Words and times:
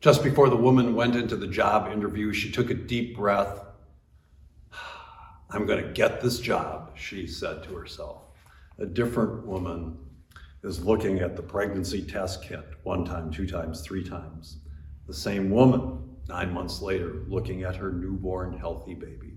Just 0.00 0.24
before 0.24 0.48
the 0.48 0.56
woman 0.56 0.94
went 0.94 1.14
into 1.14 1.36
the 1.36 1.46
job 1.46 1.92
interview, 1.92 2.32
she 2.32 2.50
took 2.50 2.70
a 2.70 2.74
deep 2.74 3.14
breath. 3.14 3.66
I'm 5.50 5.66
going 5.66 5.84
to 5.84 5.92
get 5.92 6.22
this 6.22 6.40
job, 6.40 6.92
she 6.96 7.26
said 7.26 7.62
to 7.64 7.74
herself. 7.74 8.22
A 8.78 8.86
different 8.86 9.46
woman 9.46 9.98
is 10.64 10.82
looking 10.82 11.18
at 11.18 11.36
the 11.36 11.42
pregnancy 11.42 12.00
test 12.00 12.42
kit 12.42 12.64
one 12.82 13.04
time, 13.04 13.30
two 13.30 13.46
times, 13.46 13.82
three 13.82 14.02
times. 14.02 14.60
The 15.06 15.12
same 15.12 15.50
woman, 15.50 16.16
nine 16.30 16.54
months 16.54 16.80
later, 16.80 17.24
looking 17.28 17.64
at 17.64 17.76
her 17.76 17.92
newborn 17.92 18.56
healthy 18.56 18.94
baby. 18.94 19.34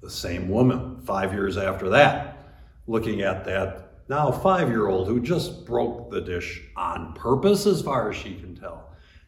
The 0.00 0.10
same 0.10 0.48
woman, 0.48 1.02
five 1.02 1.34
years 1.34 1.58
after 1.58 1.90
that, 1.90 2.54
looking 2.86 3.20
at 3.20 3.44
that 3.44 3.86
now 4.08 4.30
five 4.30 4.68
year 4.68 4.86
old 4.86 5.08
who 5.08 5.20
just 5.20 5.66
broke 5.66 6.10
the 6.10 6.20
dish 6.22 6.62
on 6.74 7.12
purpose, 7.12 7.66
as 7.66 7.82
far 7.82 8.10
as 8.10 8.16
she 8.16 8.36
can 8.36 8.54
tell. 8.54 8.85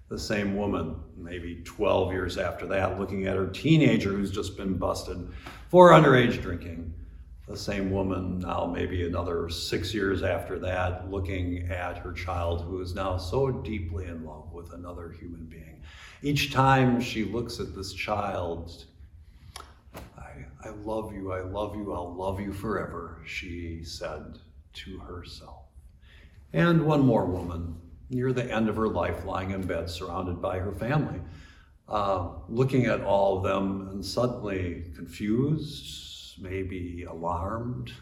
The 0.08 0.18
same 0.18 0.56
woman, 0.56 0.96
maybe 1.16 1.60
12 1.64 2.12
years 2.12 2.38
after 2.38 2.66
that, 2.68 2.98
looking 2.98 3.26
at 3.26 3.36
her 3.36 3.46
teenager 3.46 4.10
who's 4.10 4.30
just 4.30 4.56
been 4.56 4.78
busted 4.78 5.28
for 5.68 5.90
underage 5.90 6.40
drinking. 6.40 6.94
The 7.46 7.56
same 7.56 7.90
woman, 7.90 8.40
now 8.40 8.70
maybe 8.72 9.06
another 9.06 9.48
six 9.48 9.92
years 9.92 10.22
after 10.22 10.58
that, 10.60 11.10
looking 11.10 11.68
at 11.70 11.98
her 11.98 12.12
child 12.12 12.62
who 12.62 12.80
is 12.80 12.94
now 12.94 13.16
so 13.16 13.50
deeply 13.50 14.06
in 14.06 14.24
love 14.24 14.52
with 14.52 14.72
another 14.72 15.10
human 15.10 15.44
being. 15.44 15.82
Each 16.22 16.52
time 16.52 17.00
she 17.00 17.24
looks 17.24 17.60
at 17.60 17.74
this 17.74 17.92
child, 17.92 18.84
I, 20.18 20.44
I 20.62 20.70
love 20.84 21.12
you, 21.14 21.32
I 21.32 21.40
love 21.40 21.74
you, 21.74 21.92
I'll 21.92 22.14
love 22.14 22.40
you 22.40 22.52
forever, 22.52 23.22
she 23.26 23.82
said 23.82 24.38
to 24.74 24.98
herself. 24.98 25.64
And 26.52 26.84
one 26.84 27.00
more 27.00 27.24
woman, 27.24 27.76
near 28.10 28.32
the 28.32 28.50
end 28.52 28.68
of 28.68 28.76
her 28.76 28.88
life, 28.88 29.24
lying 29.24 29.50
in 29.50 29.62
bed, 29.62 29.88
surrounded 29.90 30.40
by 30.40 30.58
her 30.58 30.72
family, 30.72 31.20
uh, 31.88 32.28
looking 32.48 32.86
at 32.86 33.00
all 33.02 33.38
of 33.38 33.42
them 33.42 33.88
and 33.90 34.04
suddenly 34.04 34.84
confused, 34.94 36.40
maybe 36.40 37.04
alarmed, 37.04 37.92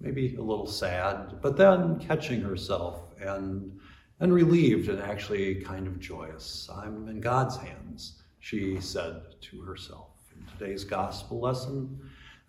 maybe 0.00 0.36
a 0.36 0.42
little 0.42 0.66
sad, 0.66 1.40
but 1.40 1.56
then 1.56 1.98
catching 1.98 2.40
herself 2.40 3.14
and, 3.20 3.78
and 4.20 4.32
relieved 4.32 4.88
and 4.88 5.00
actually 5.00 5.56
kind 5.56 5.86
of 5.86 5.98
joyous. 5.98 6.68
I'm 6.74 7.08
in 7.08 7.20
God's 7.20 7.56
hands, 7.56 8.22
she 8.40 8.80
said 8.80 9.22
to 9.40 9.60
herself. 9.62 10.10
In 10.34 10.46
today's 10.58 10.84
gospel 10.84 11.40
lesson, 11.40 11.98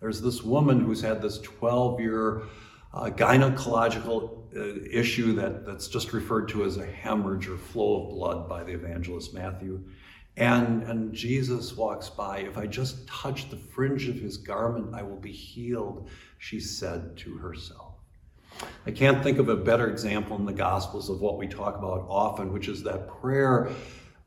there's 0.00 0.20
this 0.20 0.42
woman 0.42 0.80
who's 0.80 1.00
had 1.00 1.22
this 1.22 1.38
12 1.40 2.00
year 2.00 2.42
uh, 2.92 3.10
gynecological 3.10 4.38
uh, 4.56 4.88
issue 4.90 5.34
that, 5.34 5.66
that's 5.66 5.88
just 5.88 6.12
referred 6.12 6.48
to 6.48 6.64
as 6.64 6.76
a 6.76 6.86
hemorrhage 6.86 7.48
or 7.48 7.58
flow 7.58 8.04
of 8.04 8.10
blood 8.10 8.48
by 8.48 8.64
the 8.64 8.72
evangelist 8.72 9.34
Matthew. 9.34 9.82
And, 10.36 10.84
and 10.84 11.12
Jesus 11.12 11.76
walks 11.76 12.08
by. 12.08 12.38
If 12.38 12.56
I 12.56 12.66
just 12.66 13.06
touch 13.08 13.50
the 13.50 13.56
fringe 13.56 14.08
of 14.08 14.14
his 14.14 14.36
garment, 14.36 14.94
I 14.94 15.02
will 15.02 15.16
be 15.16 15.32
healed, 15.32 16.08
she 16.38 16.60
said 16.60 17.16
to 17.18 17.36
herself. 17.36 17.94
I 18.86 18.90
can't 18.90 19.22
think 19.22 19.38
of 19.38 19.48
a 19.48 19.56
better 19.56 19.88
example 19.90 20.36
in 20.36 20.46
the 20.46 20.52
Gospels 20.52 21.10
of 21.10 21.20
what 21.20 21.38
we 21.38 21.46
talk 21.46 21.76
about 21.76 22.06
often, 22.08 22.52
which 22.52 22.68
is 22.68 22.82
that 22.84 23.08
prayer 23.20 23.70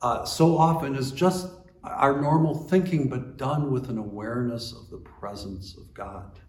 uh, 0.01 0.25
so 0.25 0.57
often 0.57 0.95
is 0.95 1.11
just 1.11 1.47
our 1.83 2.21
normal 2.21 2.55
thinking, 2.55 3.07
but 3.07 3.37
done 3.37 3.71
with 3.71 3.89
an 3.89 3.97
awareness 3.97 4.73
of 4.73 4.89
the 4.89 4.97
presence 4.97 5.75
of 5.77 5.93
God. 5.93 6.39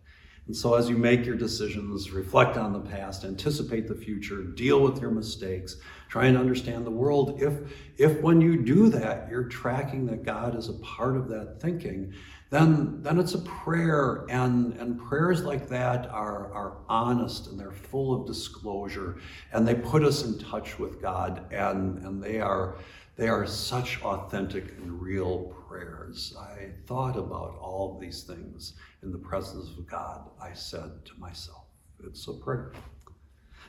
And 0.47 0.57
so, 0.57 0.75
as 0.75 0.89
you 0.89 0.97
make 0.97 1.25
your 1.25 1.37
decisions, 1.37 2.11
reflect 2.11 2.57
on 2.57 2.73
the 2.73 2.81
past, 2.81 3.25
anticipate 3.25 3.87
the 3.87 3.95
future, 3.95 4.43
deal 4.43 4.81
with 4.81 5.01
your 5.01 5.13
mistakes, 5.13 5.77
try 6.09 6.27
and 6.27 6.37
understand 6.37 6.85
the 6.85 6.91
world. 6.91 7.41
If, 7.41 7.55
if 7.97 8.21
when 8.21 8.41
you 8.41 8.61
do 8.61 8.89
that, 8.89 9.29
you're 9.31 9.45
tracking 9.45 10.05
that 10.07 10.25
God 10.25 10.57
is 10.57 10.69
a 10.69 10.75
part 10.75 11.17
of 11.17 11.29
that 11.29 11.61
thinking, 11.61 12.13
then, 12.51 13.03
then 13.03 13.19
it's 13.19 13.35
a 13.35 13.39
prayer. 13.39 14.27
And, 14.29 14.75
and 14.75 15.01
prayers 15.01 15.43
like 15.43 15.69
that 15.69 16.11
are, 16.11 16.53
are 16.53 16.79
honest 16.89 17.47
and 17.47 17.59
they're 17.59 17.71
full 17.71 18.21
of 18.21 18.27
disclosure 18.27 19.19
and 19.53 19.67
they 19.67 19.77
put 19.77 20.03
us 20.03 20.25
in 20.25 20.39
touch 20.39 20.79
with 20.79 21.01
God 21.01 21.47
and, 21.53 21.99
and 22.05 22.23
they, 22.23 22.41
are, 22.41 22.77
they 23.17 23.29
are 23.29 23.47
such 23.47 24.01
authentic 24.03 24.71
and 24.79 25.01
real 25.01 25.55
prayers. 25.69 26.35
I 26.39 26.71
thought 26.87 27.17
about 27.17 27.59
all 27.61 27.99
these 28.01 28.23
things 28.23 28.75
in 29.03 29.13
the 29.13 29.19
presence 29.19 29.69
of 29.77 29.87
God. 29.87 30.31
I 30.41 30.55
said 30.55 31.05
to 31.05 31.21
myself, 31.21 31.65
it's 32.05 32.27
a 32.27 32.33
prayer. 32.33 32.73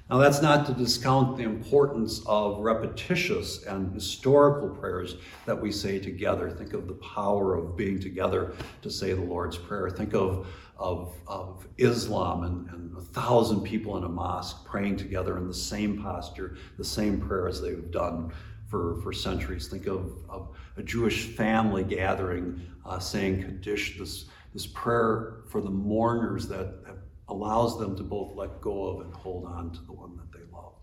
Now, 0.09 0.17
that's 0.17 0.41
not 0.41 0.65
to 0.65 0.73
discount 0.73 1.37
the 1.37 1.43
importance 1.43 2.21
of 2.25 2.59
repetitious 2.59 3.63
and 3.63 3.93
historical 3.93 4.69
prayers 4.69 5.15
that 5.45 5.59
we 5.59 5.71
say 5.71 5.97
together. 5.97 6.49
Think 6.49 6.73
of 6.73 6.87
the 6.87 6.95
power 6.95 7.55
of 7.55 7.77
being 7.77 7.99
together 7.99 8.53
to 8.81 8.89
say 8.89 9.13
the 9.13 9.21
Lord's 9.21 9.57
Prayer. 9.57 9.89
Think 9.89 10.13
of, 10.13 10.47
of, 10.77 11.15
of 11.25 11.65
Islam 11.77 12.43
and, 12.43 12.69
and 12.69 12.97
a 12.97 13.01
thousand 13.01 13.61
people 13.61 13.97
in 13.97 14.03
a 14.03 14.09
mosque 14.09 14.65
praying 14.65 14.97
together 14.97 15.37
in 15.37 15.47
the 15.47 15.53
same 15.53 16.01
posture, 16.01 16.57
the 16.77 16.83
same 16.83 17.21
prayer 17.21 17.47
as 17.47 17.61
they've 17.61 17.89
done 17.89 18.33
for, 18.73 18.99
for 19.03 19.13
centuries. 19.13 19.67
Think 19.67 19.85
of, 19.85 20.15
of 20.27 20.49
a 20.77 20.81
Jewish 20.81 21.25
family 21.25 21.83
gathering 21.83 22.59
uh, 22.83 22.97
saying 22.97 23.43
Kaddish, 23.43 23.99
this, 23.99 24.25
this 24.51 24.65
prayer 24.65 25.43
for 25.47 25.61
the 25.61 25.69
mourners 25.69 26.47
that, 26.47 26.81
allows 27.29 27.79
them 27.79 27.95
to 27.95 28.03
both 28.03 28.35
let 28.35 28.59
go 28.61 28.87
of 28.87 29.05
and 29.05 29.13
hold 29.13 29.45
on 29.45 29.71
to 29.71 29.81
the 29.85 29.93
one 29.93 30.17
that 30.17 30.31
they 30.37 30.43
love. 30.51 30.73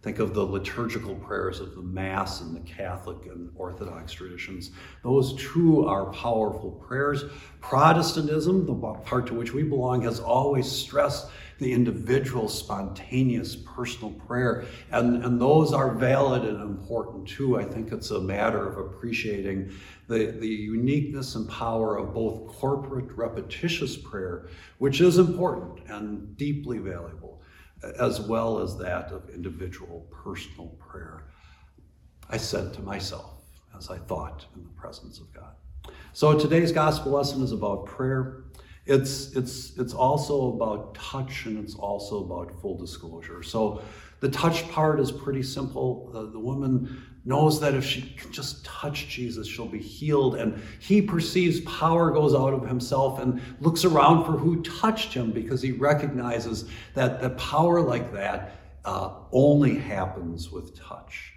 Think 0.00 0.18
of 0.18 0.32
the 0.32 0.42
liturgical 0.42 1.14
prayers 1.14 1.60
of 1.60 1.74
the 1.74 1.82
Mass 1.82 2.40
and 2.40 2.56
the 2.56 2.60
Catholic 2.60 3.26
and 3.26 3.50
Orthodox 3.54 4.12
traditions. 4.12 4.70
Those 5.02 5.34
too 5.34 5.86
are 5.86 6.06
powerful 6.12 6.70
prayers. 6.70 7.24
Protestantism, 7.60 8.64
the 8.64 8.74
part 8.74 9.26
to 9.26 9.34
which 9.34 9.52
we 9.52 9.62
belong, 9.62 10.02
has 10.02 10.20
always 10.20 10.70
stressed 10.70 11.26
the 11.58 11.72
individual, 11.72 12.48
spontaneous, 12.48 13.56
personal 13.56 14.10
prayer. 14.12 14.64
And, 14.90 15.24
and 15.24 15.40
those 15.40 15.72
are 15.72 15.90
valid 15.90 16.44
and 16.44 16.60
important 16.60 17.28
too. 17.28 17.58
I 17.58 17.64
think 17.64 17.92
it's 17.92 18.10
a 18.10 18.20
matter 18.20 18.68
of 18.68 18.78
appreciating 18.78 19.72
the, 20.08 20.36
the 20.38 20.48
uniqueness 20.48 21.34
and 21.34 21.48
power 21.48 21.96
of 21.96 22.12
both 22.12 22.46
corporate, 22.48 23.10
repetitious 23.12 23.96
prayer, 23.96 24.48
which 24.78 25.00
is 25.00 25.18
important 25.18 25.88
and 25.88 26.36
deeply 26.36 26.78
valuable, 26.78 27.42
as 27.98 28.20
well 28.20 28.58
as 28.58 28.76
that 28.78 29.12
of 29.12 29.28
individual, 29.30 30.06
personal 30.10 30.68
prayer. 30.78 31.24
I 32.28 32.36
said 32.36 32.72
to 32.74 32.82
myself 32.82 33.42
as 33.76 33.90
I 33.90 33.98
thought 33.98 34.46
in 34.56 34.62
the 34.62 34.70
presence 34.70 35.18
of 35.20 35.32
God. 35.32 35.54
So 36.12 36.38
today's 36.38 36.72
gospel 36.72 37.12
lesson 37.12 37.42
is 37.42 37.52
about 37.52 37.86
prayer. 37.86 38.44
It's, 38.86 39.34
it's, 39.34 39.76
it's 39.78 39.94
also 39.94 40.54
about 40.54 40.94
touch 40.94 41.46
and 41.46 41.62
it's 41.64 41.74
also 41.74 42.22
about 42.24 42.52
full 42.60 42.76
disclosure. 42.76 43.42
So 43.42 43.82
the 44.20 44.28
touch 44.28 44.70
part 44.70 45.00
is 45.00 45.10
pretty 45.10 45.42
simple. 45.42 46.10
The, 46.12 46.30
the 46.30 46.38
woman 46.38 47.02
knows 47.24 47.58
that 47.60 47.74
if 47.74 47.84
she 47.84 48.02
can 48.02 48.30
just 48.30 48.64
touch 48.64 49.08
Jesus, 49.08 49.48
she'll 49.48 49.66
be 49.66 49.78
healed. 49.78 50.36
And 50.36 50.62
he 50.80 51.00
perceives 51.00 51.60
power 51.60 52.10
goes 52.10 52.34
out 52.34 52.52
of 52.52 52.68
himself 52.68 53.20
and 53.20 53.40
looks 53.60 53.84
around 53.84 54.24
for 54.24 54.32
who 54.32 54.62
touched 54.62 55.14
him 55.14 55.30
because 55.32 55.62
he 55.62 55.72
recognizes 55.72 56.66
that 56.92 57.22
the 57.22 57.30
power 57.30 57.80
like 57.80 58.12
that 58.12 58.56
uh, 58.84 59.14
only 59.32 59.76
happens 59.78 60.50
with 60.50 60.78
touch. 60.78 61.32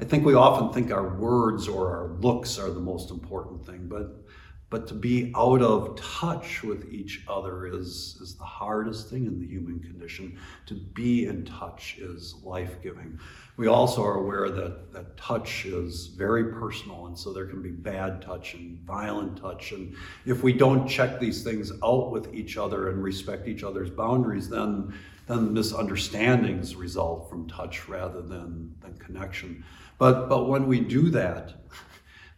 I 0.00 0.04
think 0.04 0.24
we 0.24 0.34
often 0.34 0.72
think 0.72 0.92
our 0.92 1.16
words 1.16 1.66
or 1.66 1.90
our 1.90 2.08
looks 2.20 2.58
are 2.58 2.70
the 2.70 2.80
most 2.80 3.10
important 3.10 3.66
thing, 3.66 3.88
but 3.88 4.24
but 4.70 4.86
to 4.88 4.94
be 4.94 5.32
out 5.34 5.62
of 5.62 5.98
touch 5.98 6.62
with 6.62 6.92
each 6.92 7.24
other 7.26 7.66
is, 7.66 8.18
is 8.20 8.34
the 8.34 8.44
hardest 8.44 9.08
thing 9.08 9.26
in 9.26 9.40
the 9.40 9.46
human 9.46 9.80
condition. 9.80 10.38
To 10.66 10.74
be 10.74 11.24
in 11.24 11.46
touch 11.46 11.96
is 11.98 12.34
life 12.42 12.82
giving. 12.82 13.18
We 13.56 13.66
also 13.66 14.04
are 14.04 14.18
aware 14.18 14.50
that, 14.50 14.92
that 14.92 15.16
touch 15.16 15.64
is 15.64 16.08
very 16.08 16.52
personal, 16.52 17.06
and 17.06 17.18
so 17.18 17.32
there 17.32 17.46
can 17.46 17.62
be 17.62 17.70
bad 17.70 18.20
touch 18.20 18.54
and 18.54 18.78
violent 18.80 19.38
touch. 19.38 19.72
And 19.72 19.96
if 20.26 20.42
we 20.42 20.52
don't 20.52 20.86
check 20.86 21.18
these 21.18 21.42
things 21.42 21.72
out 21.82 22.10
with 22.10 22.34
each 22.34 22.58
other 22.58 22.90
and 22.90 23.02
respect 23.02 23.48
each 23.48 23.64
other's 23.64 23.90
boundaries, 23.90 24.50
then, 24.50 24.92
then 25.26 25.54
misunderstandings 25.54 26.76
result 26.76 27.30
from 27.30 27.48
touch 27.48 27.88
rather 27.88 28.20
than, 28.20 28.74
than 28.82 28.98
connection. 28.98 29.64
But, 29.96 30.28
but 30.28 30.46
when 30.46 30.66
we 30.66 30.80
do 30.80 31.08
that, 31.10 31.54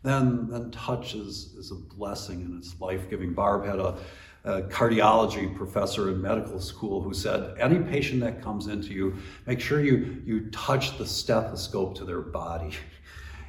then, 0.03 0.49
then 0.49 0.71
touch 0.71 1.15
is, 1.15 1.55
is 1.59 1.71
a 1.71 1.75
blessing 1.75 2.43
and 2.43 2.59
it's 2.63 2.79
life 2.81 3.11
giving. 3.11 3.35
Barb 3.35 3.67
had 3.67 3.79
a, 3.79 3.99
a, 4.45 4.63
cardiology 4.63 5.55
professor 5.55 6.11
in 6.11 6.23
medical 6.23 6.59
school 6.61 7.03
who 7.03 7.13
said 7.13 7.55
any 7.59 7.79
patient 7.79 8.21
that 8.21 8.41
comes 8.43 8.67
into 8.67 8.95
you, 8.95 9.17
make 9.47 9.61
sure 9.61 9.83
you, 9.83 10.23
you 10.25 10.49
touch 10.51 10.97
the 10.97 11.07
stethoscope 11.07 11.95
to 11.97 12.05
their 12.05 12.23
body. 12.23 12.73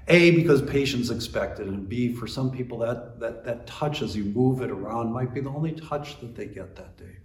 A, 0.08 0.32
because 0.32 0.62
patients 0.62 1.10
expect 1.10 1.60
it, 1.60 1.68
and 1.68 1.88
B, 1.88 2.12
for 2.12 2.28
some 2.28 2.52
people, 2.52 2.80
that, 2.80 3.20
that, 3.20 3.46
that 3.46 3.66
touch 3.68 4.02
as 4.02 4.16
you 4.16 4.26
move 4.26 4.62
it 4.62 4.72
around 4.72 5.14
might 5.14 5.34
be 5.34 5.40
the 5.40 5.50
only 5.50 5.72
touch 5.72 6.20
that 6.20 6.36
they 6.36 6.48
get 6.48 6.76
that 6.76 6.98
day. 6.98 7.18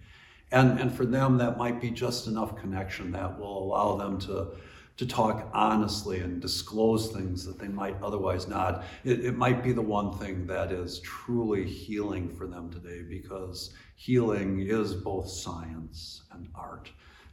And, 0.53 0.79
and 0.79 0.93
for 0.93 1.05
them, 1.05 1.39
that 1.39 1.59
might 1.59 1.81
be 1.81 1.91
just 1.91 2.29
enough 2.29 2.57
connection 2.57 3.11
that 3.13 3.41
will 3.41 3.65
allow 3.65 3.97
them 3.97 4.21
to 4.21 4.53
to 4.97 5.07
talk 5.07 5.51
honestly 5.53 6.21
and 6.21 6.41
disclose 6.41 7.13
things 7.13 7.45
that 7.45 7.59
they 7.59 7.69
might 7.69 8.01
otherwise 8.03 8.49
not. 8.49 8.85
It, 9.05 9.25
it, 9.27 9.37
might 9.37 9.63
be 9.63 9.73
the 9.73 9.83
one 9.83 10.17
thing 10.19 10.47
that 10.47 10.73
is 10.73 11.01
truly 11.01 11.65
healing 11.65 12.31
for 12.31 12.47
them 12.47 12.71
today 12.71 13.03
because 13.03 13.75
healing 13.97 14.61
is 14.61 14.95
both 14.95 15.29
science 15.29 16.23
and 16.33 16.49
art. 16.55 16.91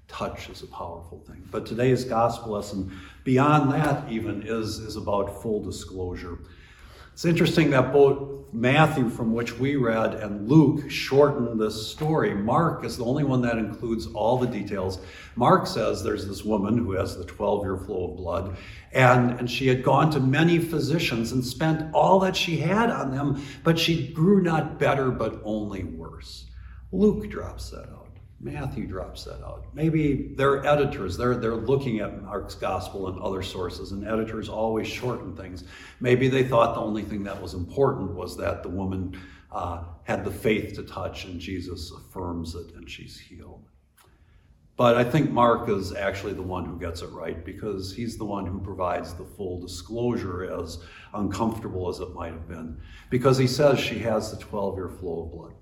Touch 0.10 0.50
is 0.50 0.62
a 0.62 0.68
powerful 0.68 1.24
thing. 1.26 1.48
But 1.52 1.66
today's 1.66 2.04
gospel 2.04 2.52
lesson, 2.52 3.00
beyond 3.24 3.72
that 3.72 4.12
even, 4.12 4.44
is, 4.46 4.80
is 4.80 4.98
about 4.98 5.42
full 5.42 5.64
disclosure. 5.64 6.40
It's 7.14 7.26
interesting 7.26 7.70
that 7.70 7.94
both 7.94 8.34
Matthew, 8.54 9.10
from 9.10 9.34
which 9.34 9.58
we 9.60 9.76
read, 9.76 10.16
and 10.16 10.48
Luke 10.50 10.90
shorten 10.90 11.58
this 11.58 11.88
story. 11.92 12.34
Mark 12.34 12.84
is 12.84 12.98
the 12.98 13.06
only 13.06 13.24
one 13.24 13.42
that 13.44 13.58
includes 13.58 14.08
all 14.08 14.38
the 14.38 14.48
details. 14.48 15.00
Mark 15.36 15.66
says 15.68 16.04
there's 16.04 16.28
this 16.28 16.44
woman 16.44 16.78
who 16.78 16.92
has 16.94 17.16
the 17.16 17.26
12 17.26 17.64
year 17.64 17.78
flow 17.78 18.12
of 18.12 18.18
blood, 18.18 18.58
and, 18.92 19.40
and 19.40 19.50
she 19.50 19.68
had 19.68 19.84
gone 19.84 20.12
to 20.12 20.20
many 20.20 20.58
physicians 20.58 21.32
and 21.32 21.44
spent 21.44 21.94
all 21.94 22.20
that 22.20 22.36
she 22.36 22.58
had 22.58 22.90
on 22.90 23.12
them, 23.12 23.44
but 23.64 23.78
she 23.78 24.12
grew 24.12 24.42
not 24.42 24.80
better, 24.80 25.12
but 25.12 25.42
only 25.44 25.84
worse. 25.84 26.46
Luke 26.92 27.30
drops 27.30 27.72
that 27.72 27.90
out. 27.90 28.13
Matthew 28.44 28.88
drops 28.88 29.24
that 29.24 29.42
out. 29.42 29.68
Maybe 29.74 30.34
they're 30.36 30.66
editors. 30.66 31.16
They're, 31.16 31.36
they're 31.36 31.56
looking 31.56 32.02
at 32.02 32.22
Mark's 32.22 32.56
gospel 32.56 33.08
and 33.08 33.18
other 33.22 33.42
sources, 33.42 33.94
and 33.94 34.06
editors 34.06 34.50
always 34.50 34.86
shorten 34.86 35.34
things. 35.34 35.64
Maybe 36.02 36.28
they 36.28 36.44
thought 36.44 36.76
the 36.76 36.82
only 36.82 37.04
thing 37.04 37.24
that 37.24 37.42
was 37.42 37.54
important 37.54 38.12
was 38.12 38.36
that 38.38 38.62
the 38.62 38.68
woman 38.68 39.18
uh, 39.50 39.84
had 40.04 40.26
the 40.26 40.32
faith 40.32 40.74
to 40.76 40.84
touch, 40.84 41.24
and 41.24 41.40
Jesus 41.40 41.92
affirms 41.92 42.54
it, 42.54 42.76
and 42.76 42.90
she's 42.90 43.18
healed. 43.18 43.64
But 44.76 44.98
I 44.98 45.06
think 45.06 45.32
Mark 45.32 45.70
is 45.70 45.94
actually 45.96 46.34
the 46.34 46.42
one 46.42 46.66
who 46.66 46.78
gets 46.78 47.02
it 47.02 47.12
right 47.12 47.46
because 47.46 47.94
he's 47.94 48.18
the 48.18 48.26
one 48.26 48.46
who 48.46 48.60
provides 48.60 49.14
the 49.14 49.24
full 49.24 49.62
disclosure, 49.62 50.44
as 50.62 50.80
uncomfortable 51.14 51.88
as 51.88 52.02
it 52.02 52.14
might 52.14 52.34
have 52.34 52.50
been, 52.50 52.78
because 53.10 53.38
he 53.38 53.48
says 53.48 53.80
she 53.80 54.00
has 54.00 54.32
the 54.32 54.38
12 54.38 54.76
year 54.76 54.90
flow 54.90 55.22
of 55.22 55.32
blood. 55.32 55.54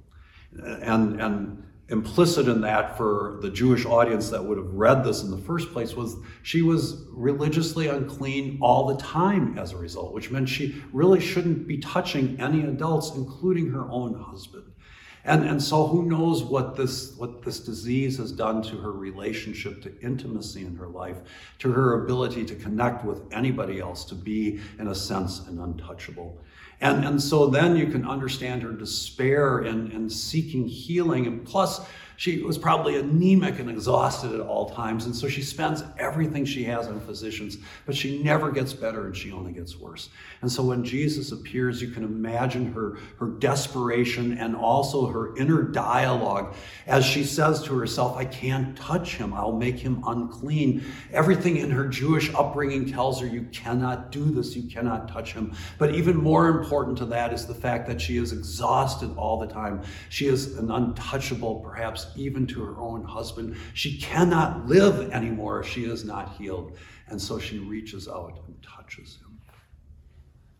And, 0.83 1.22
and 1.22 1.63
implicit 1.92 2.48
in 2.48 2.62
that 2.62 2.98
for 2.98 3.38
the 3.42 3.50
Jewish 3.50 3.86
audience 3.86 4.30
that 4.30 4.44
would 4.44 4.58
have 4.58 4.74
read 4.74 5.04
this 5.04 5.24
in 5.24 5.30
the 5.30 5.38
first 5.38 5.72
place 5.74 5.94
was 5.94 6.16
she 6.42 6.62
was 6.62 7.04
religiously 7.12 7.88
unclean 7.88 8.58
all 8.62 8.88
the 8.88 8.96
time 8.96 9.58
as 9.60 9.74
a 9.74 9.78
result, 9.78 10.14
which 10.14 10.32
meant 10.32 10.48
she 10.48 10.82
really 10.94 11.20
shouldn't 11.20 11.68
be 11.68 11.78
touching 11.78 12.40
any 12.40 12.64
adults, 12.64 13.12
including 13.16 13.70
her 13.72 13.90
own 13.90 14.14
husband. 14.14 14.70
And, 15.23 15.45
and 15.45 15.62
so 15.62 15.85
who 15.88 16.03
knows 16.03 16.44
what 16.44 16.75
this, 16.75 17.15
what 17.18 17.44
this 17.44 17.59
disease 17.59 18.18
has 18.18 18.31
done 18.31 18.62
to 18.63 18.77
her 18.77 18.91
relationship 18.91 19.81
to 19.83 20.00
intimacy 20.01 20.65
in 20.65 20.75
her 20.75 20.88
life, 20.88 21.18
to 21.59 21.71
her 21.71 22.03
ability 22.03 22.45
to 22.45 22.56
connect 22.56 23.06
with 23.06 23.21
anybody 23.31 23.79
else, 23.79 24.03
to 24.06 24.15
be, 24.15 24.59
in 24.79 24.88
a 24.88 24.95
sense, 24.95 25.47
an 25.47 25.59
untouchable. 25.59 26.41
And, 26.81 27.06
and 27.06 27.21
so 27.21 27.45
then 27.45 27.75
you 27.75 27.88
can 27.88 28.07
understand 28.07 28.63
her 28.63 28.71
despair 28.71 29.59
and, 29.59 29.91
and 29.94 30.12
seeking 30.12 30.68
healing. 30.68 31.27
And 31.27 31.45
plus, 31.45 31.81
she 32.18 32.42
was 32.42 32.58
probably 32.58 32.98
anemic 32.98 33.60
and 33.60 33.69
exhausted 33.69 34.34
at 34.34 34.42
all 34.42 34.69
times. 34.69 35.06
And 35.06 35.16
so 35.16 35.28
she 35.28 35.42
spends 35.42 35.84
everything 35.98 36.46
she 36.46 36.63
has 36.66 36.88
on 36.88 37.00
physicians, 37.02 37.58
but 37.86 37.96
she 37.96 38.22
never 38.24 38.52
gets 38.52 38.74
better 38.74 39.06
and 39.08 39.16
she 39.16 39.31
only 39.31 39.52
gets 39.52 39.78
worse. 39.78 40.10
And 40.42 40.52
so 40.52 40.63
when 40.63 40.84
Jesus 40.84 41.31
appears, 41.31 41.81
you 41.81 41.90
can 41.90 42.04
imagine 42.04 42.72
her, 42.74 42.98
her 43.19 43.28
desperation 43.28 44.38
and 44.38 44.56
also 44.56 45.08
her 45.08 45.36
inner 45.38 45.63
dialogue 45.63 46.56
as 46.88 47.06
she 47.06 47.24
says 47.24 47.63
to 47.63 47.78
herself, 47.78 48.18
I 48.18 48.25
can't 48.25 48.75
touch 48.78 49.16
him. 49.16 49.34
I'll 49.34 49.52
make 49.52 49.80
him 49.80 50.04
unclean. 50.06 50.84
Everything 51.12 51.57
in 51.57 51.72
her 51.72 51.88
Jewish 51.88 52.34
upbringing 52.34 52.92
tells 52.92 53.19
her, 53.22 53.28
you 53.28 53.44
cannot 53.52 54.12
do 54.12 54.25
this. 54.25 54.56
You 54.56 54.69
cannot 54.69 55.07
touch 55.07 55.34
him. 55.34 55.54
But 55.78 55.96
even 55.96 56.18
more 56.18 56.48
important 56.48 56.98
to 57.00 57.06
that 57.06 57.34
is 57.34 57.46
the 57.46 57.56
fact 57.56 57.88
that 57.88 58.00
she 58.02 58.18
is 58.18 58.31
exhausted 58.31 59.16
all 59.18 59.40
the 59.40 59.48
time. 59.48 59.81
She 60.10 60.28
is 60.28 60.57
an 60.57 60.72
untouchable, 60.72 61.56
perhaps 61.60 62.00
even 62.15 62.48
to 62.48 62.63
her 62.63 62.80
own 62.80 63.03
husband. 63.03 63.56
She 63.74 63.98
cannot 63.98 64.68
live 64.68 65.12
anymore 65.12 65.62
if 65.62 65.68
she 65.68 65.86
is 65.86 66.03
not 66.03 66.36
healed. 66.38 66.77
And 67.07 67.21
so 67.21 67.39
she 67.39 67.59
reaches 67.59 68.07
out 68.07 68.39
and 68.48 68.56
touches 68.62 69.18
him. 69.18 69.39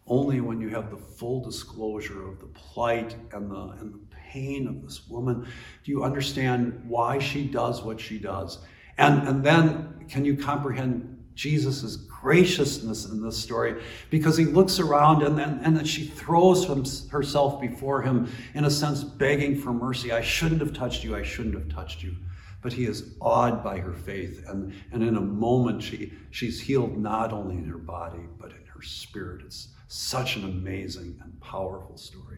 Only 0.08 0.42
when 0.42 0.60
you 0.60 0.70
have 0.70 0.90
the 0.90 0.98
full 0.98 1.44
disclosure 1.44 2.28
of 2.28 2.40
the 2.40 2.48
plight 2.48 3.16
and 3.32 3.50
the, 3.50 3.76
and 3.80 3.94
the 3.94 4.16
pain 4.32 4.68
of 4.68 4.82
this 4.82 5.08
woman 5.08 5.48
do 5.84 5.92
you 5.92 6.04
understand 6.04 6.84
why 6.88 7.20
she 7.20 7.46
does 7.46 7.84
what 7.84 8.00
she 8.00 8.18
does. 8.18 8.60
And, 8.98 9.28
and 9.28 9.44
then 9.44 10.06
can 10.10 10.26
you 10.26 10.36
comprehend 10.36 11.11
Jesus' 11.36 11.96
graciousness 11.96 13.06
in 13.06 13.22
this 13.22 13.38
story 13.38 13.82
because 14.10 14.38
he 14.38 14.46
looks 14.46 14.80
around 14.80 15.24
and 15.24 15.38
then, 15.38 15.60
and 15.64 15.76
then 15.76 15.86
she 15.86 16.06
throws 16.06 16.66
herself 17.10 17.60
before 17.60 18.02
him, 18.02 18.32
in 18.54 18.66
a 18.66 18.70
sense, 18.70 19.04
begging 19.04 19.60
for 19.60 19.74
mercy. 19.74 20.12
I 20.12 20.22
shouldn't 20.22 20.62
have 20.62 20.74
touched 20.74 21.04
you. 21.04 21.16
I 21.16 21.24
shouldn't 21.24 21.56
have 21.56 21.70
touched 21.70 22.04
you. 22.04 22.16
But 22.62 22.74
he 22.74 22.86
is 22.86 23.16
awed 23.20 23.64
by 23.64 23.80
her 23.80 23.94
faith. 23.94 24.46
And, 24.48 24.74
and 24.92 25.04
in 25.04 25.18
a 25.18 25.22
moment, 25.22 25.82
she, 25.82 26.14
she's 26.30 26.60
healed 26.60 26.98
not 26.98 27.34
only 27.34 27.56
in 27.56 27.66
her 27.66 27.80
body, 27.80 28.22
but 28.40 28.52
in 28.52 28.66
her 28.68 28.82
spirit. 28.84 29.42
It's 29.46 29.70
such 29.88 30.36
an 30.36 30.44
amazing 30.44 31.20
and 31.24 31.40
powerful 31.42 31.98
story. 31.98 32.38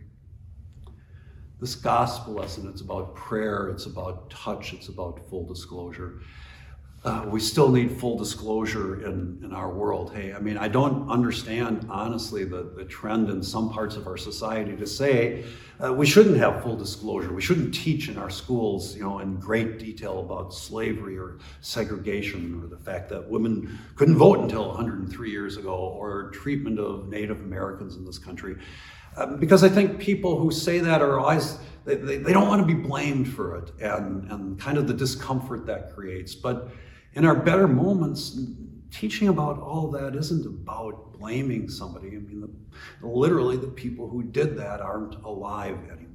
This 1.59 1.75
gospel 1.75 2.33
lesson, 2.33 2.69
it's 2.69 2.81
about 2.81 3.15
prayer, 3.15 3.69
it's 3.69 3.85
about 3.85 4.29
touch, 4.29 4.73
it's 4.73 4.89
about 4.89 5.19
full 5.29 5.45
disclosure 5.45 6.21
uh, 7.05 7.25
we 7.27 7.39
still 7.39 7.69
need 7.69 7.91
full 7.99 8.17
disclosure 8.17 9.05
in, 9.05 9.37
in 9.43 9.51
our 9.51 9.69
world. 9.69 10.13
Hey, 10.13 10.33
I 10.33 10.39
mean, 10.39 10.57
I 10.57 10.69
don't 10.69 11.09
understand, 11.09 11.85
honestly, 11.89 12.45
the, 12.45 12.71
the 12.77 12.85
trend 12.85 13.29
in 13.29 13.43
some 13.43 13.69
parts 13.69 13.97
of 13.97 14.07
our 14.07 14.15
society 14.15 14.77
to 14.77 14.87
say 14.87 15.43
uh, 15.83 15.91
we 15.91 16.05
shouldn't 16.05 16.37
have 16.37 16.63
full 16.63 16.77
disclosure. 16.77 17.33
We 17.33 17.41
shouldn't 17.41 17.73
teach 17.73 18.07
in 18.07 18.17
our 18.17 18.29
schools, 18.29 18.95
you 18.95 19.03
know, 19.03 19.19
in 19.19 19.35
great 19.35 19.79
detail 19.79 20.21
about 20.21 20.53
slavery 20.53 21.17
or 21.17 21.39
segregation 21.59 22.63
or 22.63 22.67
the 22.67 22.77
fact 22.77 23.09
that 23.09 23.29
women 23.29 23.77
couldn't 23.95 24.15
vote 24.15 24.39
until 24.39 24.69
103 24.69 25.29
years 25.29 25.57
ago 25.57 25.75
or 25.75 26.29
treatment 26.29 26.79
of 26.79 27.09
Native 27.09 27.41
Americans 27.41 27.97
in 27.97 28.05
this 28.05 28.17
country. 28.17 28.55
Um, 29.17 29.39
because 29.39 29.61
I 29.63 29.69
think 29.69 29.99
people 29.99 30.39
who 30.39 30.51
say 30.51 30.79
that 30.79 31.01
are 31.01 31.19
always, 31.19 31.57
they, 31.83 31.95
they, 31.95 32.17
they 32.17 32.31
don't 32.31 32.47
want 32.47 32.65
to 32.65 32.73
be 32.75 32.81
blamed 32.81 33.27
for 33.27 33.57
it 33.57 33.71
and, 33.81 34.31
and 34.31 34.57
kind 34.57 34.77
of 34.77 34.87
the 34.87 34.93
discomfort 34.93 35.65
that 35.65 35.93
creates. 35.93 36.33
But 36.33 36.69
in 37.15 37.25
our 37.25 37.35
better 37.35 37.67
moments, 37.67 38.39
teaching 38.91 39.27
about 39.27 39.59
all 39.59 39.89
that 39.91 40.15
isn't 40.15 40.45
about 40.45 41.13
blaming 41.13 41.69
somebody. 41.69 42.07
I 42.09 42.19
mean, 42.19 42.41
the, 42.41 43.07
literally, 43.07 43.57
the 43.57 43.67
people 43.67 44.07
who 44.07 44.23
did 44.23 44.57
that 44.57 44.81
aren't 44.81 45.15
alive 45.23 45.77
anymore. 45.91 46.12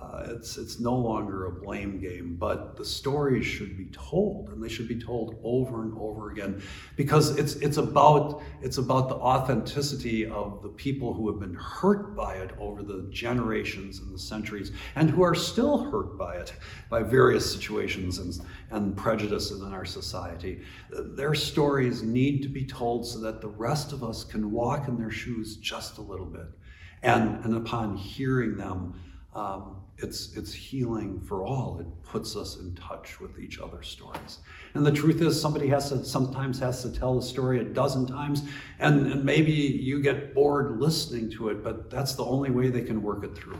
Uh, 0.00 0.26
it's, 0.28 0.58
it's 0.58 0.78
no 0.78 0.94
longer 0.94 1.46
a 1.46 1.50
blame 1.50 1.98
game, 1.98 2.36
but 2.38 2.76
the 2.76 2.84
stories 2.84 3.46
should 3.46 3.78
be 3.78 3.86
told, 3.86 4.50
and 4.50 4.62
they 4.62 4.68
should 4.68 4.86
be 4.86 5.00
told 5.00 5.38
over 5.42 5.82
and 5.84 5.96
over 5.98 6.30
again, 6.30 6.62
because 6.96 7.34
it's, 7.38 7.54
it's, 7.56 7.78
about, 7.78 8.42
it's 8.60 8.76
about 8.76 9.08
the 9.08 9.14
authenticity 9.14 10.26
of 10.26 10.60
the 10.62 10.68
people 10.68 11.14
who 11.14 11.30
have 11.30 11.40
been 11.40 11.54
hurt 11.54 12.14
by 12.14 12.34
it 12.34 12.50
over 12.58 12.82
the 12.82 13.08
generations 13.10 14.00
and 14.00 14.14
the 14.14 14.18
centuries, 14.18 14.70
and 14.96 15.08
who 15.08 15.22
are 15.22 15.34
still 15.34 15.90
hurt 15.90 16.18
by 16.18 16.36
it, 16.36 16.52
by 16.90 17.02
various 17.02 17.50
situations 17.50 18.18
and, 18.18 18.38
and 18.72 18.96
prejudices 18.98 19.62
in 19.62 19.72
our 19.72 19.86
society. 19.86 20.60
Their 20.90 21.34
stories 21.34 22.02
need 22.02 22.42
to 22.42 22.50
be 22.50 22.66
told 22.66 23.06
so 23.06 23.18
that 23.20 23.40
the 23.40 23.48
rest 23.48 23.94
of 23.94 24.04
us 24.04 24.24
can 24.24 24.50
walk 24.50 24.88
in 24.88 24.98
their 24.98 25.10
shoes 25.10 25.56
just 25.56 25.96
a 25.96 26.02
little 26.02 26.26
bit. 26.26 26.48
And, 27.02 27.42
and 27.44 27.54
upon 27.56 27.96
hearing 27.96 28.56
them, 28.56 29.00
um, 29.36 29.76
it's, 29.98 30.34
it's 30.34 30.52
healing 30.52 31.20
for 31.20 31.44
all. 31.44 31.78
It 31.78 31.86
puts 32.02 32.36
us 32.36 32.56
in 32.56 32.74
touch 32.74 33.20
with 33.20 33.38
each 33.38 33.58
other's 33.58 33.88
stories. 33.88 34.38
And 34.74 34.84
the 34.84 34.92
truth 34.92 35.20
is, 35.20 35.40
somebody 35.40 35.68
has 35.68 35.90
to 35.90 36.04
sometimes 36.04 36.58
has 36.60 36.82
to 36.82 36.90
tell 36.90 37.18
a 37.18 37.22
story 37.22 37.60
a 37.60 37.64
dozen 37.64 38.06
times, 38.06 38.42
and, 38.78 39.06
and 39.06 39.24
maybe 39.24 39.52
you 39.52 40.00
get 40.00 40.34
bored 40.34 40.80
listening 40.80 41.30
to 41.32 41.50
it, 41.50 41.62
but 41.62 41.90
that's 41.90 42.14
the 42.14 42.24
only 42.24 42.50
way 42.50 42.68
they 42.68 42.82
can 42.82 43.02
work 43.02 43.24
it 43.24 43.36
through. 43.36 43.58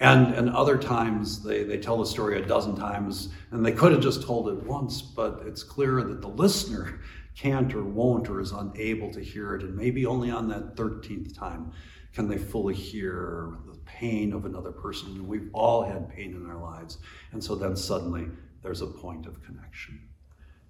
And, 0.00 0.34
and 0.34 0.50
other 0.50 0.78
times 0.78 1.42
they, 1.42 1.62
they 1.62 1.78
tell 1.78 1.96
the 1.96 2.06
story 2.06 2.40
a 2.40 2.46
dozen 2.46 2.76
times, 2.76 3.28
and 3.50 3.64
they 3.64 3.72
could 3.72 3.92
have 3.92 4.00
just 4.00 4.22
told 4.22 4.48
it 4.48 4.62
once, 4.64 5.02
but 5.02 5.42
it's 5.46 5.62
clear 5.62 6.02
that 6.02 6.20
the 6.20 6.28
listener 6.28 7.00
can't 7.36 7.72
or 7.74 7.84
won't 7.84 8.28
or 8.28 8.40
is 8.40 8.52
unable 8.52 9.10
to 9.12 9.20
hear 9.20 9.54
it, 9.54 9.62
and 9.62 9.76
maybe 9.76 10.06
only 10.06 10.30
on 10.30 10.48
that 10.48 10.76
13th 10.76 11.36
time 11.36 11.72
can 12.12 12.28
they 12.28 12.38
fully 12.38 12.74
hear 12.74 13.56
the 13.66 13.78
pain 13.86 14.32
of 14.32 14.44
another 14.44 14.70
person? 14.70 15.08
And 15.12 15.26
we've 15.26 15.48
all 15.52 15.82
had 15.82 16.10
pain 16.10 16.34
in 16.34 16.46
our 16.46 16.60
lives. 16.60 16.98
And 17.32 17.42
so 17.42 17.54
then 17.54 17.74
suddenly 17.74 18.26
there's 18.62 18.82
a 18.82 18.86
point 18.86 19.26
of 19.26 19.42
connection. 19.42 20.08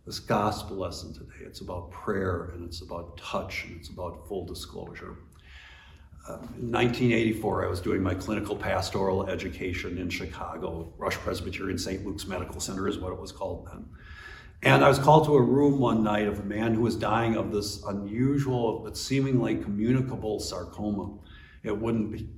This 0.06 0.18
gospel 0.18 0.76
lesson 0.76 1.12
today, 1.12 1.44
it's 1.44 1.60
about 1.60 1.90
prayer 1.90 2.52
and 2.54 2.64
it's 2.64 2.82
about 2.82 3.16
touch 3.16 3.64
and 3.64 3.76
it's 3.78 3.88
about 3.88 4.26
full 4.28 4.44
disclosure. 4.44 5.16
Uh, 6.28 6.34
in 6.58 6.70
1984, 6.70 7.66
I 7.66 7.68
was 7.68 7.80
doing 7.80 8.00
my 8.00 8.14
clinical 8.14 8.54
pastoral 8.54 9.26
education 9.28 9.98
in 9.98 10.08
Chicago. 10.08 10.92
Rush 10.96 11.16
Presbyterian 11.16 11.78
St. 11.78 12.06
Luke's 12.06 12.26
Medical 12.28 12.60
Center 12.60 12.86
is 12.86 12.98
what 12.98 13.12
it 13.12 13.18
was 13.18 13.32
called 13.32 13.66
then. 13.66 13.84
And 14.64 14.84
I 14.84 14.88
was 14.88 14.98
called 14.98 15.24
to 15.26 15.34
a 15.34 15.42
room 15.42 15.80
one 15.80 16.04
night 16.04 16.28
of 16.28 16.38
a 16.38 16.44
man 16.44 16.74
who 16.74 16.82
was 16.82 16.94
dying 16.94 17.36
of 17.36 17.50
this 17.50 17.82
unusual 17.84 18.78
but 18.78 18.96
seemingly 18.96 19.56
communicable 19.56 20.38
sarcoma. 20.38 21.18
It 21.64 21.76
wouldn't 21.76 22.12
be 22.12 22.28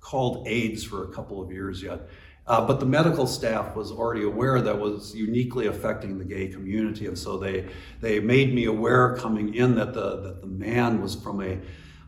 called 0.00 0.46
AIDS 0.48 0.82
for 0.82 1.04
a 1.04 1.08
couple 1.08 1.42
of 1.42 1.52
years 1.52 1.82
yet. 1.82 2.08
Uh, 2.46 2.66
but 2.66 2.78
the 2.78 2.86
medical 2.86 3.26
staff 3.26 3.74
was 3.74 3.90
already 3.90 4.22
aware 4.22 4.60
that 4.60 4.78
was 4.78 5.14
uniquely 5.14 5.66
affecting 5.66 6.18
the 6.18 6.24
gay 6.24 6.46
community, 6.46 7.06
and 7.06 7.18
so 7.18 7.38
they 7.38 7.66
they 8.00 8.20
made 8.20 8.54
me 8.54 8.66
aware 8.66 9.16
coming 9.16 9.54
in 9.54 9.74
that 9.74 9.94
the 9.94 10.20
that 10.20 10.40
the 10.42 10.46
man 10.46 11.00
was 11.00 11.14
from 11.14 11.40
a 11.40 11.58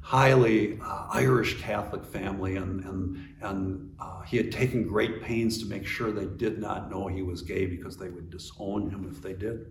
highly 0.07 0.79
uh, 0.85 1.09
Irish 1.11 1.61
Catholic 1.61 2.05
family, 2.05 2.55
and 2.57 2.85
and 2.85 3.35
and 3.43 3.93
uh, 3.99 4.21
he 4.21 4.37
had 4.37 4.53
taken 4.53 4.87
great 4.87 5.21
pains 5.21 5.59
to 5.59 5.67
make 5.67 5.85
sure 5.85 6.13
they 6.13 6.27
did 6.27 6.61
not 6.61 6.89
know 6.89 7.09
he 7.09 7.23
was 7.23 7.43
gay 7.43 7.67
because 7.67 7.97
they 7.97 8.09
would 8.09 8.31
disown 8.31 8.89
him 8.89 9.09
if 9.11 9.21
they 9.21 9.33
did. 9.33 9.67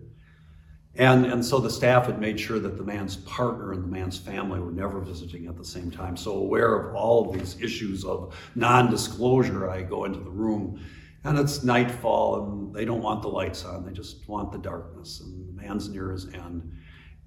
And, 0.98 1.26
and 1.26 1.44
so 1.44 1.58
the 1.58 1.70
staff 1.70 2.06
had 2.06 2.18
made 2.18 2.40
sure 2.40 2.58
that 2.58 2.78
the 2.78 2.82
man's 2.82 3.16
partner 3.16 3.72
and 3.72 3.82
the 3.82 3.88
man's 3.88 4.18
family 4.18 4.60
were 4.60 4.72
never 4.72 5.00
visiting 5.00 5.46
at 5.46 5.56
the 5.56 5.64
same 5.64 5.90
time. 5.90 6.16
So, 6.16 6.32
aware 6.32 6.74
of 6.74 6.94
all 6.94 7.28
of 7.28 7.38
these 7.38 7.60
issues 7.60 8.04
of 8.04 8.34
non 8.54 8.90
disclosure, 8.90 9.70
I 9.70 9.82
go 9.82 10.04
into 10.04 10.20
the 10.20 10.30
room 10.30 10.80
and 11.24 11.38
it's 11.38 11.62
nightfall 11.64 12.42
and 12.42 12.74
they 12.74 12.84
don't 12.84 13.02
want 13.02 13.22
the 13.22 13.28
lights 13.28 13.64
on, 13.64 13.86
they 13.86 13.92
just 13.92 14.28
want 14.28 14.52
the 14.52 14.58
darkness. 14.58 15.20
And 15.20 15.48
the 15.48 15.62
man's 15.62 15.88
near 15.88 16.12
his 16.12 16.32
end. 16.32 16.72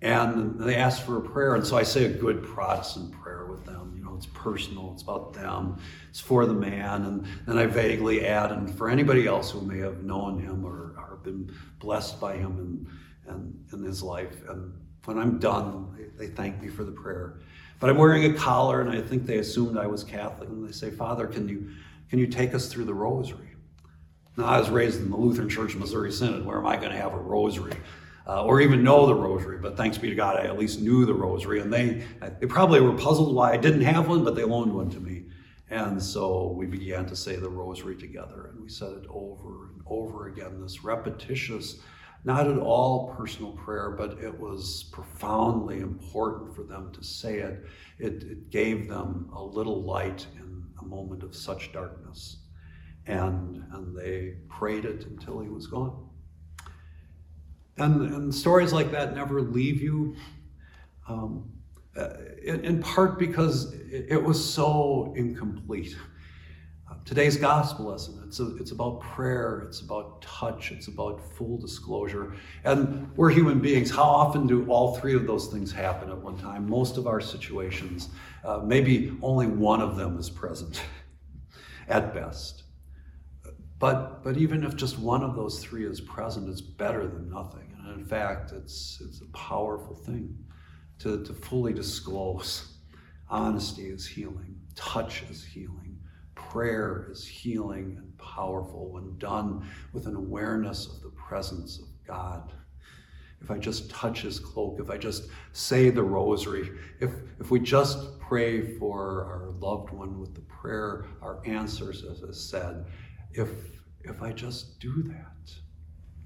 And 0.02 0.60
they 0.60 0.76
ask 0.76 1.04
for 1.04 1.18
a 1.18 1.22
prayer. 1.22 1.56
And 1.56 1.66
so 1.66 1.78
I 1.78 1.84
say 1.84 2.06
a 2.06 2.10
good 2.10 2.44
Protestant 2.44 3.12
prayer 3.12 3.46
with 3.46 3.66
them. 3.66 3.94
You 3.98 4.06
know, 4.06 4.16
it's 4.16 4.28
personal, 4.28 4.92
it's 4.94 5.04
about 5.04 5.34
them, 5.34 5.78
it's 6.10 6.22
for 6.22 6.46
the 6.46 6.54
man. 6.54 7.06
And 7.06 7.28
then 7.46 7.58
I 7.58 7.66
vaguely 7.66 8.26
add, 8.26 8.52
and 8.52 8.74
for 8.74 8.90
anybody 8.90 9.28
else 9.28 9.52
who 9.52 9.62
may 9.62 9.80
have 9.80 10.04
known 10.04 10.40
him 10.40 10.64
or, 10.66 10.96
or 10.98 11.20
been 11.24 11.54
blessed 11.80 12.20
by 12.20 12.38
him 12.38 12.58
and 12.60 12.88
and 13.30 13.66
in 13.72 13.84
his 13.84 14.04
life. 14.04 14.42
And 14.50 14.74
when 15.06 15.18
I'm 15.18 15.40
done, 15.40 15.96
they, 15.96 16.28
they 16.28 16.34
thank 16.34 16.62
me 16.62 16.68
for 16.68 16.84
the 16.84 16.92
prayer. 16.92 17.40
But 17.80 17.90
I'm 17.90 17.98
wearing 17.98 18.26
a 18.26 18.34
collar, 18.38 18.82
and 18.82 18.90
I 18.90 19.02
think 19.02 19.26
they 19.26 19.38
assumed 19.38 19.78
I 19.78 19.88
was 19.88 20.04
Catholic. 20.04 20.50
And 20.50 20.68
they 20.68 20.72
say, 20.72 20.92
Father, 20.92 21.28
can 21.28 21.48
you, 21.48 21.70
can 22.10 22.20
you 22.20 22.28
take 22.28 22.54
us 22.54 22.68
through 22.68 22.86
the 22.86 22.94
rosary? 22.94 23.56
Now, 24.36 24.46
I 24.46 24.60
was 24.60 24.70
raised 24.70 25.02
in 25.02 25.10
the 25.10 25.18
Lutheran 25.18 25.50
Church 25.50 25.74
of 25.74 25.80
Missouri 25.80 26.12
Synod. 26.12 26.46
Where 26.46 26.58
am 26.58 26.66
I 26.66 26.76
going 26.76 26.92
to 26.92 26.98
have 26.98 27.14
a 27.14 27.18
rosary? 27.18 27.74
Uh, 28.30 28.44
or 28.44 28.62
even 28.62 28.84
know 28.84 29.08
the 29.08 29.16
rosary, 29.16 29.58
but 29.58 29.76
thanks 29.76 29.98
be 29.98 30.08
to 30.08 30.14
God, 30.14 30.36
I 30.36 30.44
at 30.44 30.60
least 30.60 30.82
knew 30.82 31.04
the 31.04 31.14
rosary. 31.16 31.62
And 31.62 31.74
they, 31.74 32.04
they 32.40 32.46
probably 32.46 32.80
were 32.80 32.94
puzzled 32.94 33.34
why 33.34 33.54
I 33.54 33.58
didn't 33.58 33.82
have 33.82 34.08
one, 34.08 34.24
but 34.24 34.36
they 34.36 34.44
loaned 34.44 34.72
one 34.72 34.88
to 34.92 35.00
me. 35.00 35.24
And 35.72 36.02
so 36.02 36.54
we 36.56 36.68
began 36.68 37.08
to 37.08 37.16
say 37.16 37.38
the 37.38 37.50
rosary 37.50 37.96
together, 37.96 38.52
and 38.52 38.62
we 38.62 38.70
said 38.70 38.92
it 38.92 39.06
over 39.10 39.70
and 39.70 39.82
over 39.88 40.28
again, 40.28 40.62
this 40.62 40.84
repetitious 40.84 41.80
not 42.24 42.48
at 42.48 42.60
all 42.60 43.16
personal 43.16 43.54
prayer, 43.54 43.92
but 43.92 44.20
it 44.20 44.40
was 44.40 44.84
profoundly 44.92 45.80
important 45.80 46.56
for 46.56 46.64
them 46.64 46.92
to 46.92 47.04
say 47.04 47.40
it. 47.40 47.66
It, 47.98 48.24
it 48.24 48.50
gave 48.52 48.88
them 48.88 49.32
a 49.34 49.42
little 49.42 49.82
light 49.82 50.28
in 50.36 50.66
a 50.82 50.86
moment 50.86 51.24
of 51.24 51.36
such 51.36 51.72
darkness. 51.72 52.38
And, 53.08 53.64
and 53.72 53.98
they 53.98 54.36
prayed 54.50 54.86
it 54.86 55.06
until 55.06 55.40
he 55.40 55.50
was 55.50 55.66
gone. 55.66 56.09
And, 57.80 58.14
and 58.14 58.36
stories 58.36 58.74
like 58.74 58.92
that 58.92 59.16
never 59.16 59.42
leave 59.42 59.82
you, 59.82 60.16
um, 61.08 61.52
uh, 61.98 62.10
in, 62.44 62.64
in, 62.64 62.82
part 62.82 63.18
because 63.18 63.74
it, 63.92 64.22
was 64.24 64.44
so 64.44 65.14
incomplete 65.18 65.96
today's 67.10 67.38
gospel 67.38 67.86
lesson. 67.86 68.22
It's, 68.28 68.40
a, 68.40 68.56
it's 68.58 68.70
about 68.70 69.02
prayer, 69.02 69.64
it's 69.68 69.82
about 69.82 70.22
touch, 70.22 70.72
it's 70.72 70.88
about 70.88 71.20
full 71.20 71.58
disclosure. 71.58 72.36
And 72.64 73.10
we're 73.16 73.32
human 73.32 73.60
beings. 73.60 73.90
How 73.90 74.04
often 74.04 74.46
do 74.46 74.70
all 74.70 74.96
three 74.98 75.16
of 75.16 75.26
those 75.26 75.48
things 75.48 75.72
happen 75.72 76.10
at 76.10 76.18
one 76.18 76.38
time? 76.38 76.70
Most 76.70 76.98
of 76.98 77.08
our 77.08 77.20
situations, 77.20 78.10
uh, 78.44 78.60
maybe 78.60 79.18
only 79.24 79.48
one 79.48 79.82
of 79.82 79.96
them 79.96 80.20
is 80.20 80.30
present 80.30 80.84
at 81.88 82.14
best. 82.14 82.64
But, 83.80 84.24
but 84.24 84.38
even 84.38 84.64
if 84.64 84.76
just 84.76 85.00
one 85.00 85.24
of 85.24 85.36
those 85.36 85.64
three 85.64 85.86
is 85.86 86.02
present, 86.02 86.50
it's 86.50 86.62
better 86.62 87.08
than 87.08 87.30
nothing. 87.30 87.74
And 87.80 88.00
in 88.00 88.06
fact, 88.06 88.52
it's, 88.52 89.02
it's 89.04 89.22
a 89.22 89.38
powerful 89.38 89.96
thing 89.96 90.38
to, 91.00 91.24
to 91.24 91.34
fully 91.34 91.74
disclose. 91.74 92.76
Honesty 93.30 93.88
is 93.88 94.06
healing, 94.06 94.60
touch 94.76 95.24
is 95.30 95.44
healing 95.46 95.90
prayer 96.50 97.08
is 97.12 97.28
healing 97.28 97.96
and 97.98 98.18
powerful 98.18 98.90
when 98.90 99.18
done 99.18 99.68
with 99.94 100.08
an 100.08 100.16
awareness 100.16 100.88
of 100.88 101.02
the 101.02 101.10
presence 101.10 101.80
of 101.80 101.88
God. 102.08 102.52
If 103.42 103.52
I 103.52 103.58
just 103.58 103.90
touch 103.90 104.24
his 104.24 104.40
cloak, 104.40 104.80
if 104.80 104.90
I 104.90 104.98
just 104.98 105.30
say 105.54 105.90
the 105.90 106.04
rosary, 106.04 106.72
if, 107.00 107.12
if 107.40 107.52
we 107.52 107.60
just 107.60 108.20
pray 108.20 108.78
for 108.78 109.26
our 109.26 109.52
loved 109.60 109.92
one 109.92 110.20
with 110.20 110.34
the 110.34 110.42
prayer, 110.42 111.06
our 111.22 111.42
answers, 111.46 112.04
as 112.04 112.24
I 112.24 112.32
said, 112.32 112.86
if, 113.34 113.50
if 114.02 114.22
I 114.22 114.32
just 114.32 114.80
do 114.80 115.04
that, 115.04 115.54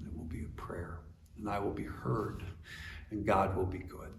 it 0.04 0.16
will 0.16 0.24
be 0.24 0.44
a 0.44 0.60
prayer 0.60 1.00
and 1.38 1.48
I 1.48 1.58
will 1.58 1.72
be 1.72 1.84
heard 1.84 2.42
and 3.10 3.26
God 3.26 3.56
will 3.56 3.66
be 3.66 3.78
good. 3.78 4.10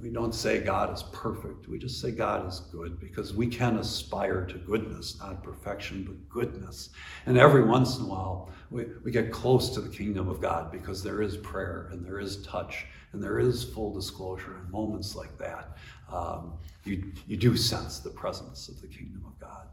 We 0.00 0.10
don't 0.10 0.34
say 0.34 0.60
God 0.60 0.94
is 0.94 1.02
perfect. 1.12 1.66
We 1.66 1.76
just 1.76 2.00
say 2.00 2.12
God 2.12 2.46
is 2.46 2.60
good 2.70 3.00
because 3.00 3.34
we 3.34 3.48
can 3.48 3.78
aspire 3.78 4.46
to 4.46 4.54
goodness, 4.58 5.18
not 5.18 5.42
perfection, 5.42 6.04
but 6.04 6.28
goodness. 6.28 6.90
And 7.26 7.36
every 7.36 7.64
once 7.64 7.98
in 7.98 8.04
a 8.04 8.08
while, 8.08 8.50
we, 8.70 8.84
we 9.02 9.10
get 9.10 9.32
close 9.32 9.70
to 9.70 9.80
the 9.80 9.88
kingdom 9.88 10.28
of 10.28 10.40
God 10.40 10.70
because 10.70 11.02
there 11.02 11.20
is 11.20 11.36
prayer 11.38 11.88
and 11.90 12.06
there 12.06 12.20
is 12.20 12.44
touch 12.44 12.86
and 13.12 13.20
there 13.20 13.40
is 13.40 13.64
full 13.64 13.92
disclosure. 13.92 14.58
And 14.58 14.70
moments 14.70 15.16
like 15.16 15.36
that, 15.38 15.76
um, 16.12 16.52
you, 16.84 17.12
you 17.26 17.36
do 17.36 17.56
sense 17.56 17.98
the 17.98 18.10
presence 18.10 18.68
of 18.68 18.80
the 18.80 18.86
kingdom 18.86 19.24
of 19.26 19.38
God. 19.40 19.66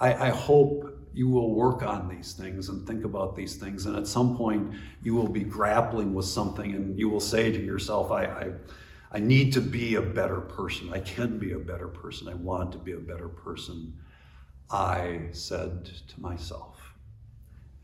I, 0.00 0.28
I 0.28 0.28
hope 0.30 0.96
you 1.12 1.28
will 1.28 1.54
work 1.54 1.82
on 1.82 2.08
these 2.08 2.32
things 2.32 2.68
and 2.68 2.86
think 2.86 3.04
about 3.04 3.36
these 3.36 3.56
things. 3.56 3.86
And 3.86 3.96
at 3.96 4.06
some 4.06 4.36
point, 4.36 4.72
you 5.02 5.14
will 5.14 5.28
be 5.28 5.42
grappling 5.44 6.14
with 6.14 6.26
something 6.26 6.74
and 6.74 6.98
you 6.98 7.08
will 7.08 7.20
say 7.20 7.52
to 7.52 7.60
yourself, 7.60 8.10
I, 8.10 8.24
I 8.24 8.52
I 9.12 9.18
need 9.18 9.52
to 9.54 9.60
be 9.60 9.96
a 9.96 10.02
better 10.02 10.40
person. 10.40 10.92
I 10.92 11.00
can 11.00 11.38
be 11.38 11.52
a 11.52 11.58
better 11.58 11.88
person. 11.88 12.28
I 12.28 12.34
want 12.34 12.70
to 12.72 12.78
be 12.78 12.92
a 12.92 12.98
better 12.98 13.28
person. 13.28 13.94
I 14.70 15.30
said 15.32 15.86
to 15.86 16.20
myself, 16.20 16.94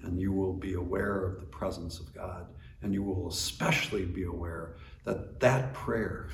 and 0.02 0.20
you 0.20 0.32
will 0.32 0.52
be 0.52 0.74
aware 0.74 1.24
of 1.24 1.40
the 1.40 1.46
presence 1.46 1.98
of 1.98 2.14
God, 2.14 2.46
and 2.80 2.94
you 2.94 3.02
will 3.02 3.28
especially 3.28 4.04
be 4.04 4.22
aware 4.22 4.76
that 5.04 5.40
that 5.40 5.74
prayer, 5.74 6.28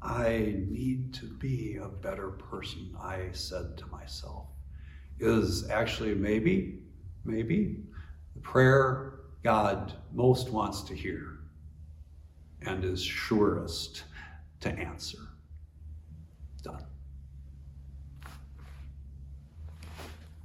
I 0.00 0.54
need 0.68 1.12
to 1.14 1.26
be 1.26 1.76
a 1.82 1.88
better 1.88 2.30
person, 2.30 2.94
I 3.02 3.30
said 3.32 3.76
to 3.78 3.86
myself, 3.88 4.46
is 5.20 5.68
actually 5.70 6.14
maybe, 6.14 6.78
maybe 7.24 7.76
the 8.34 8.40
prayer 8.40 9.20
God 9.42 9.94
most 10.12 10.50
wants 10.50 10.82
to 10.82 10.94
hear 10.94 11.38
and 12.62 12.84
is 12.84 13.02
surest 13.02 14.04
to 14.60 14.70
answer. 14.70 15.18